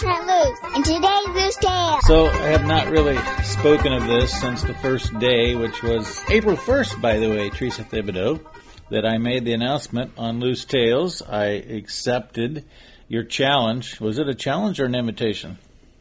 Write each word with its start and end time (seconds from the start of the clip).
Trent 0.00 0.26
Loos, 0.26 0.58
and 0.74 0.82
today's 0.82 1.28
Loos 1.28 1.56
Tale. 1.56 1.98
So 2.04 2.26
I 2.28 2.46
have 2.46 2.64
not 2.64 2.88
really 2.88 3.18
spoken 3.44 3.92
of 3.92 4.06
this 4.06 4.32
since 4.40 4.62
the 4.62 4.72
first 4.72 5.18
day, 5.18 5.54
which 5.54 5.82
was 5.82 6.22
April 6.30 6.56
1st, 6.56 7.02
by 7.02 7.18
the 7.18 7.28
way, 7.28 7.50
Teresa 7.50 7.84
Thibodeau, 7.84 8.40
that 8.88 9.04
I 9.04 9.18
made 9.18 9.44
the 9.44 9.52
announcement 9.52 10.12
on 10.16 10.40
Loos 10.40 10.64
Tales. 10.64 11.20
I 11.20 11.48
accepted 11.48 12.64
your 13.08 13.24
challenge. 13.24 14.00
Was 14.00 14.16
it 14.16 14.26
a 14.26 14.34
challenge 14.34 14.80
or 14.80 14.86
an 14.86 14.94
invitation? 14.94 15.58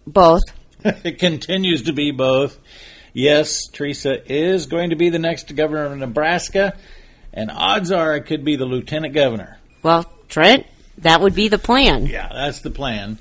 Both. 0.07 0.43
it 0.86 1.20
continues 1.20 1.81
to 1.84 1.91
be 1.91 2.11
both. 2.11 2.57
Yes, 3.11 3.68
Teresa 3.68 4.31
is 4.31 4.68
going 4.68 4.91
to 4.91 4.95
be 4.95 5.09
the 5.09 5.20
next 5.20 5.54
governor 5.57 5.91
of 5.91 5.97
Nebraska, 5.97 6.77
and 7.34 7.52
odds 7.52 7.91
are 7.91 8.16
it 8.16 8.27
could 8.27 8.45
be 8.45 8.55
the 8.55 8.66
lieutenant 8.66 9.13
governor. 9.13 9.57
Well, 9.83 10.09
Trent, 10.29 10.65
that 11.00 11.19
would 11.19 11.36
be 11.36 11.50
the 11.50 11.59
plan. 11.59 12.05
Yeah, 12.05 12.29
that's 12.31 12.61
the 12.61 12.71
plan. 12.71 13.19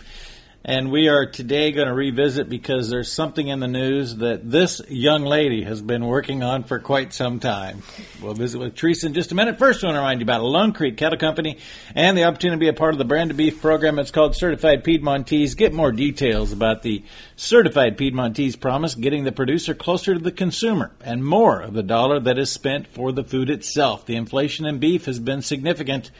And 0.69 0.91
we 0.91 1.09
are 1.09 1.25
today 1.25 1.73
going 1.73 1.89
to 1.89 1.95
revisit 1.95 2.51
because 2.51 2.91
there's 2.91 3.11
something 3.11 3.49
in 3.49 3.59
the 3.59 3.67
news 3.67 4.17
that 4.17 4.51
this 4.51 4.83
young 4.87 5.25
lady 5.25 5.63
has 5.63 5.81
been 5.81 6.05
working 6.05 6.43
on 6.43 6.63
for 6.63 6.79
quite 6.79 7.15
some 7.15 7.41
time. 7.41 7.83
We'll 8.21 8.35
visit 8.35 8.59
with 8.59 8.75
Teresa 8.75 9.07
in 9.07 9.15
just 9.15 9.33
a 9.33 9.35
minute. 9.35 9.59
First, 9.59 9.83
I 9.83 9.87
want 9.87 9.95
to 9.95 10.01
remind 10.01 10.21
you 10.21 10.25
about 10.27 10.43
Lone 10.43 10.75
Creek 10.75 10.99
Cattle 10.99 11.19
Company 11.19 11.57
and 11.95 12.19
the 12.19 12.25
opportunity 12.25 12.57
to 12.57 12.61
be 12.61 12.69
a 12.69 12.79
part 12.79 12.93
of 12.93 12.99
the 12.99 13.07
branded 13.07 13.39
beef 13.39 13.63
program. 13.63 13.99
It's 13.99 14.11
called 14.11 14.37
Certified 14.37 14.85
Piedmontese. 14.85 15.55
Get 15.55 15.73
more 15.73 15.91
details 15.91 16.53
about 16.53 16.83
the 16.83 17.03
Certified 17.35 17.97
Piedmontese 17.97 18.57
promise, 18.57 18.95
getting 18.95 19.25
the 19.25 19.33
producer 19.33 19.73
closer 19.73 20.13
to 20.13 20.21
the 20.21 20.30
consumer 20.30 20.91
and 21.03 21.25
more 21.25 21.63
of 21.63 21.73
the 21.73 21.83
dollar 21.83 22.21
that 22.21 22.39
is 22.39 22.53
spent 22.53 22.89
for 22.89 23.11
the 23.11 23.25
food 23.25 23.49
itself. 23.49 24.05
The 24.05 24.16
inflation 24.16 24.66
in 24.66 24.80
beef 24.80 25.07
has 25.07 25.19
been 25.19 25.41
significant 25.41 26.11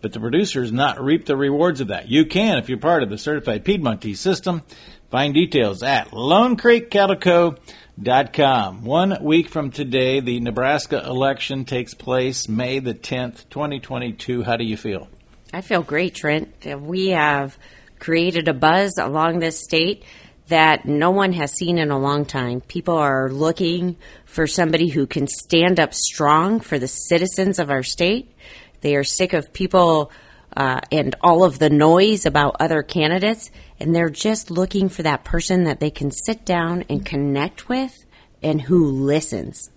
but 0.00 0.12
the 0.12 0.20
producers 0.20 0.72
not 0.72 1.02
reap 1.02 1.26
the 1.26 1.36
rewards 1.36 1.80
of 1.80 1.88
that. 1.88 2.08
You 2.08 2.26
can 2.26 2.58
if 2.58 2.68
you're 2.68 2.78
part 2.78 3.02
of 3.02 3.10
the 3.10 3.18
certified 3.18 3.64
Piedmontese 3.64 4.20
system. 4.20 4.62
Find 5.10 5.32
details 5.32 5.82
at 5.82 6.10
LoneCreekCattleCo.com. 6.10 8.84
One 8.84 9.16
week 9.22 9.48
from 9.48 9.70
today, 9.70 10.20
the 10.20 10.40
Nebraska 10.40 11.02
election 11.06 11.64
takes 11.64 11.94
place, 11.94 12.46
May 12.48 12.78
the 12.78 12.94
10th, 12.94 13.48
2022. 13.48 14.42
How 14.42 14.56
do 14.56 14.64
you 14.64 14.76
feel? 14.76 15.08
I 15.52 15.62
feel 15.62 15.82
great, 15.82 16.14
Trent. 16.14 16.66
We 16.80 17.08
have 17.08 17.58
created 17.98 18.48
a 18.48 18.54
buzz 18.54 18.98
along 18.98 19.38
this 19.38 19.58
state 19.58 20.04
that 20.48 20.86
no 20.86 21.10
one 21.10 21.32
has 21.32 21.52
seen 21.52 21.78
in 21.78 21.90
a 21.90 21.98
long 21.98 22.24
time. 22.24 22.60
People 22.60 22.96
are 22.96 23.30
looking 23.30 23.96
for 24.24 24.46
somebody 24.46 24.88
who 24.88 25.06
can 25.06 25.26
stand 25.26 25.78
up 25.78 25.94
strong 25.94 26.60
for 26.60 26.78
the 26.78 26.88
citizens 26.88 27.58
of 27.58 27.70
our 27.70 27.82
state 27.82 28.34
they 28.80 28.96
are 28.96 29.04
sick 29.04 29.32
of 29.32 29.52
people 29.52 30.10
uh, 30.56 30.80
and 30.90 31.14
all 31.20 31.44
of 31.44 31.58
the 31.58 31.70
noise 31.70 32.26
about 32.26 32.56
other 32.60 32.82
candidates, 32.82 33.50
and 33.78 33.94
they're 33.94 34.10
just 34.10 34.50
looking 34.50 34.88
for 34.88 35.02
that 35.02 35.24
person 35.24 35.64
that 35.64 35.80
they 35.80 35.90
can 35.90 36.10
sit 36.10 36.44
down 36.44 36.84
and 36.88 37.04
connect 37.04 37.68
with 37.68 38.04
and 38.42 38.62
who 38.62 38.86
listens. 38.86 39.70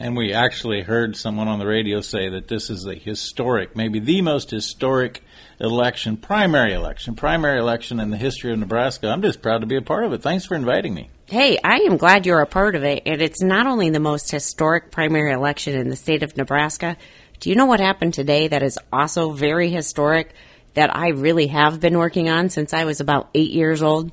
And 0.00 0.16
we 0.16 0.32
actually 0.32 0.82
heard 0.82 1.16
someone 1.16 1.48
on 1.48 1.58
the 1.58 1.66
radio 1.66 2.00
say 2.00 2.28
that 2.28 2.46
this 2.46 2.70
is 2.70 2.86
a 2.86 2.94
historic, 2.94 3.74
maybe 3.74 3.98
the 3.98 4.22
most 4.22 4.50
historic 4.50 5.24
election, 5.58 6.16
primary 6.16 6.72
election, 6.72 7.16
primary 7.16 7.58
election 7.58 7.98
in 7.98 8.10
the 8.10 8.16
history 8.16 8.52
of 8.52 8.60
Nebraska. 8.60 9.08
I'm 9.08 9.22
just 9.22 9.42
proud 9.42 9.62
to 9.62 9.66
be 9.66 9.74
a 9.74 9.82
part 9.82 10.04
of 10.04 10.12
it. 10.12 10.22
Thanks 10.22 10.46
for 10.46 10.54
inviting 10.54 10.94
me. 10.94 11.10
Hey, 11.26 11.58
I 11.64 11.78
am 11.78 11.96
glad 11.96 12.26
you're 12.26 12.40
a 12.40 12.46
part 12.46 12.76
of 12.76 12.84
it. 12.84 13.02
And 13.06 13.20
it's 13.20 13.42
not 13.42 13.66
only 13.66 13.90
the 13.90 13.98
most 13.98 14.30
historic 14.30 14.92
primary 14.92 15.32
election 15.32 15.74
in 15.74 15.88
the 15.88 15.96
state 15.96 16.22
of 16.22 16.36
Nebraska, 16.36 16.96
do 17.40 17.50
you 17.50 17.56
know 17.56 17.66
what 17.66 17.80
happened 17.80 18.14
today 18.14 18.48
that 18.48 18.62
is 18.62 18.78
also 18.92 19.30
very 19.30 19.70
historic 19.70 20.32
that 20.74 20.94
I 20.94 21.08
really 21.08 21.48
have 21.48 21.80
been 21.80 21.98
working 21.98 22.28
on 22.28 22.50
since 22.50 22.72
I 22.72 22.84
was 22.84 23.00
about 23.00 23.30
eight 23.34 23.50
years 23.50 23.82
old? 23.82 24.12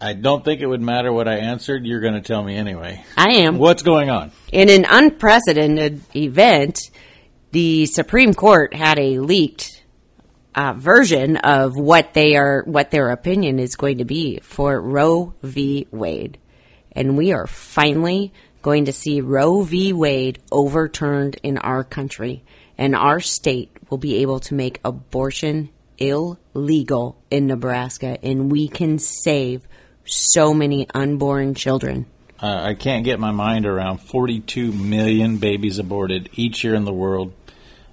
I 0.00 0.12
don't 0.12 0.44
think 0.44 0.60
it 0.60 0.66
would 0.66 0.82
matter 0.82 1.12
what 1.12 1.26
I 1.26 1.36
answered. 1.36 1.86
You're 1.86 2.00
going 2.00 2.14
to 2.14 2.20
tell 2.20 2.42
me 2.42 2.54
anyway. 2.54 3.04
I 3.16 3.38
am. 3.38 3.58
What's 3.58 3.82
going 3.82 4.10
on? 4.10 4.30
In 4.52 4.68
an 4.68 4.84
unprecedented 4.88 6.02
event, 6.14 6.78
the 7.52 7.86
Supreme 7.86 8.34
Court 8.34 8.74
had 8.74 8.98
a 8.98 9.18
leaked 9.20 9.82
uh, 10.54 10.74
version 10.74 11.36
of 11.38 11.76
what 11.76 12.12
they 12.12 12.36
are, 12.36 12.62
what 12.64 12.90
their 12.90 13.10
opinion 13.10 13.58
is 13.58 13.76
going 13.76 13.98
to 13.98 14.04
be 14.04 14.40
for 14.42 14.80
Roe 14.80 15.34
v. 15.42 15.86
Wade, 15.90 16.38
and 16.96 17.16
we 17.16 17.32
are 17.32 17.46
finally 17.46 18.32
going 18.62 18.86
to 18.86 18.92
see 18.92 19.20
Roe 19.20 19.62
v. 19.62 19.92
Wade 19.92 20.40
overturned 20.50 21.36
in 21.44 21.58
our 21.58 21.84
country, 21.84 22.42
and 22.76 22.96
our 22.96 23.20
state 23.20 23.70
will 23.88 23.98
be 23.98 24.16
able 24.16 24.40
to 24.40 24.54
make 24.54 24.80
abortion 24.84 25.68
illegal 25.98 27.16
in 27.30 27.46
Nebraska, 27.46 28.18
and 28.24 28.50
we 28.50 28.66
can 28.66 28.98
save 28.98 29.68
so 30.04 30.52
many 30.52 30.88
unborn 30.94 31.54
children. 31.54 32.06
Uh, 32.42 32.60
I 32.62 32.74
can't 32.74 33.04
get 33.04 33.20
my 33.20 33.30
mind 33.30 33.66
around 33.66 33.98
42 33.98 34.72
million 34.72 35.38
babies 35.38 35.78
aborted 35.78 36.28
each 36.34 36.64
year 36.64 36.74
in 36.74 36.84
the 36.84 36.92
world, 36.92 37.32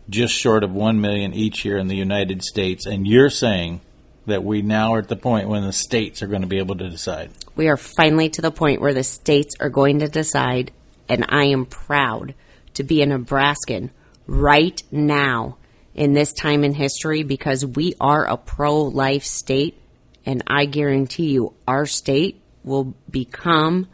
just 0.09 0.33
short 0.33 0.63
of 0.63 0.73
1 0.73 0.99
million 0.99 1.33
each 1.33 1.63
year 1.63 1.77
in 1.77 1.87
the 1.87 1.95
United 1.95 2.43
States. 2.43 2.85
And 2.85 3.07
you're 3.07 3.29
saying 3.29 3.81
that 4.25 4.43
we 4.43 4.61
now 4.61 4.95
are 4.95 4.99
at 4.99 5.07
the 5.07 5.15
point 5.15 5.47
when 5.47 5.63
the 5.63 5.71
states 5.71 6.21
are 6.21 6.27
going 6.27 6.41
to 6.41 6.47
be 6.47 6.57
able 6.57 6.77
to 6.77 6.89
decide. 6.89 7.31
We 7.55 7.67
are 7.67 7.77
finally 7.77 8.29
to 8.29 8.41
the 8.41 8.51
point 8.51 8.81
where 8.81 8.93
the 8.93 9.03
states 9.03 9.55
are 9.59 9.69
going 9.69 9.99
to 9.99 10.07
decide, 10.07 10.71
and 11.07 11.25
I 11.29 11.45
am 11.45 11.65
proud 11.65 12.33
to 12.75 12.83
be 12.83 13.01
a 13.01 13.05
Nebraskan 13.05 13.91
right 14.25 14.81
now 14.91 15.57
in 15.93 16.13
this 16.13 16.33
time 16.33 16.63
in 16.63 16.73
history 16.73 17.23
because 17.23 17.65
we 17.65 17.93
are 17.99 18.25
a 18.25 18.37
pro 18.37 18.81
life 18.81 19.23
state, 19.23 19.77
and 20.25 20.43
I 20.47 20.65
guarantee 20.65 21.31
you 21.31 21.53
our 21.67 21.85
state 21.85 22.41
will 22.63 22.95
become 23.09 23.87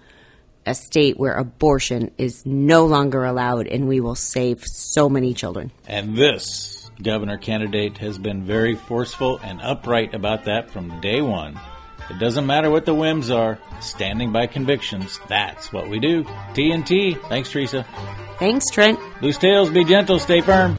a 0.65 0.75
state 0.75 1.17
where 1.17 1.33
abortion 1.33 2.11
is 2.17 2.45
no 2.45 2.85
longer 2.85 3.25
allowed, 3.25 3.67
and 3.67 3.87
we 3.87 3.99
will 3.99 4.15
save 4.15 4.63
so 4.65 5.09
many 5.09 5.33
children. 5.33 5.71
And 5.87 6.15
this 6.15 6.89
governor 7.01 7.37
candidate 7.37 7.97
has 7.97 8.17
been 8.17 8.43
very 8.43 8.75
forceful 8.75 9.39
and 9.39 9.61
upright 9.61 10.13
about 10.13 10.45
that 10.45 10.69
from 10.69 11.01
day 11.01 11.21
one. 11.21 11.59
It 12.09 12.17
doesn't 12.17 12.45
matter 12.45 12.69
what 12.71 12.85
the 12.85 12.93
whims 12.93 13.29
are, 13.29 13.59
standing 13.81 14.31
by 14.31 14.47
convictions, 14.47 15.19
that's 15.27 15.71
what 15.71 15.89
we 15.89 15.99
do. 15.99 16.23
TNT. 16.53 17.19
Thanks, 17.29 17.51
Teresa. 17.51 17.85
Thanks, 18.39 18.65
Trent. 18.71 18.99
Loos 19.21 19.37
Tales, 19.37 19.69
be 19.69 19.83
gentle, 19.83 20.17
stay 20.17 20.41
firm. 20.41 20.77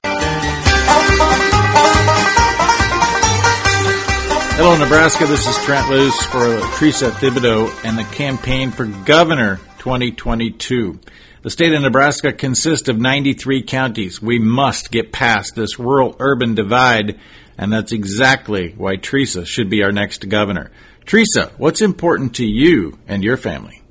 Hello, 4.62 4.76
Nebraska. 4.76 5.26
This 5.26 5.46
is 5.46 5.56
Trent 5.64 5.88
Loos 5.88 6.14
for 6.24 6.60
Teresa 6.76 7.10
Thibodeau 7.10 7.72
and 7.82 7.96
the 7.96 8.04
campaign 8.04 8.70
for 8.70 8.84
governor 8.84 9.56
2022. 9.78 11.00
The 11.42 11.48
state 11.48 11.72
of 11.72 11.80
Nebraska 11.80 12.34
consists 12.34 12.88
of 12.90 12.98
93 12.98 13.62
counties. 13.62 14.20
We 14.20 14.38
must 14.38 14.90
get 14.90 15.12
past 15.12 15.54
this 15.54 15.78
rural 15.78 16.14
urban 16.18 16.54
divide, 16.54 17.18
and 17.60 17.70
that's 17.70 17.92
exactly 17.92 18.72
why 18.78 18.96
Teresa 18.96 19.44
should 19.44 19.68
be 19.68 19.82
our 19.82 19.92
next 19.92 20.30
governor. 20.30 20.70
Teresa, 21.04 21.52
what's 21.58 21.82
important 21.82 22.36
to 22.36 22.46
you 22.46 22.98
and 23.06 23.22
your 23.22 23.36
family? 23.36 23.82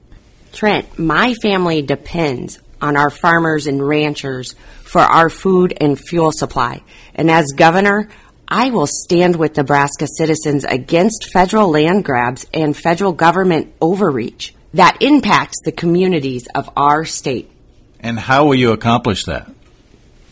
Trent, 0.51 0.97
my 0.97 1.35
family 1.35 1.83
depends 1.83 2.59
on 2.81 2.97
our 2.97 3.11
farmers 3.11 3.67
and 3.67 3.87
ranchers 3.87 4.55
for 4.81 5.01
our 5.01 5.29
food 5.29 5.77
and 5.79 5.99
fuel 5.99 6.31
supply. 6.31 6.81
And 7.13 7.29
as 7.29 7.51
governor, 7.55 8.09
I 8.47 8.71
will 8.71 8.87
stand 8.87 9.35
with 9.35 9.55
Nebraska 9.55 10.07
citizens 10.07 10.65
against 10.65 11.29
federal 11.31 11.69
land 11.69 12.03
grabs 12.03 12.47
and 12.51 12.75
federal 12.75 13.13
government 13.13 13.75
overreach 13.79 14.55
that 14.73 14.97
impacts 15.01 15.59
the 15.63 15.71
communities 15.71 16.47
of 16.55 16.71
our 16.75 17.05
state. 17.05 17.51
And 17.99 18.17
how 18.17 18.45
will 18.45 18.55
you 18.55 18.71
accomplish 18.71 19.25
that? 19.25 19.47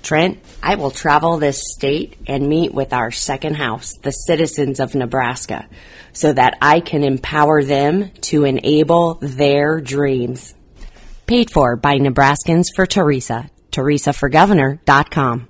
Trent, 0.07 0.39
I 0.63 0.75
will 0.75 0.91
travel 0.91 1.37
this 1.37 1.61
state 1.75 2.15
and 2.27 2.47
meet 2.47 2.73
with 2.73 2.93
our 2.93 3.11
second 3.11 3.55
house, 3.55 3.91
the 4.03 4.11
citizens 4.11 4.79
of 4.79 4.95
Nebraska, 4.95 5.67
so 6.13 6.31
that 6.31 6.57
I 6.61 6.79
can 6.79 7.03
empower 7.03 7.61
them 7.61 8.11
to 8.21 8.45
enable 8.45 9.15
their 9.15 9.81
dreams. 9.81 10.55
Paid 11.25 11.51
for 11.51 11.75
by 11.75 11.97
Nebraskans 11.97 12.67
for 12.73 12.85
Teresa. 12.85 13.49
TeresaForGovernor.com. 13.71 15.49